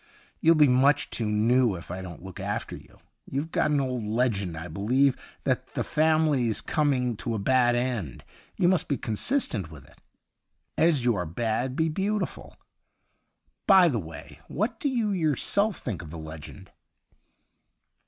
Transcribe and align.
You'll 0.39 0.55
be 0.55 0.67
much 0.67 1.11
too 1.11 1.27
new 1.27 1.75
if 1.75 1.91
I 1.91 2.01
don't 2.01 2.23
look 2.23 2.39
after 2.39 2.75
you. 2.75 2.97
You've 3.29 3.51
got 3.51 3.69
an 3.69 3.79
old 3.79 4.01
legend, 4.03 4.57
I 4.57 4.67
believe, 4.67 5.15
that 5.43 5.75
the 5.75 5.83
family's 5.83 6.59
coming 6.59 7.15
to 7.17 7.35
a 7.35 7.37
bad 7.37 7.75
end; 7.75 8.23
you 8.57 8.67
must 8.67 8.87
be 8.87 8.97
consis 8.97 9.47
tent 9.47 9.69
with 9.69 9.85
it. 9.85 9.99
As 10.75 11.05
you 11.05 11.15
are 11.15 11.27
bad, 11.27 11.75
be 11.75 11.87
beautiful. 11.87 12.55
By 13.67 13.89
the 13.89 13.99
way, 13.99 14.39
what 14.47 14.79
do 14.79 14.89
you 14.89 15.11
yourself 15.11 15.77
think 15.77 16.01
of 16.01 16.09
the 16.09 16.17
legend 16.17 16.71